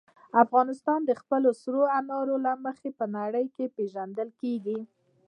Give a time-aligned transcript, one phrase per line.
[0.43, 4.79] افغانستان د خپلو سرو انارو له مخې په نړۍ کې پېژندل کېږي.